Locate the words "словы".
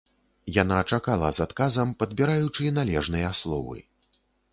3.41-3.77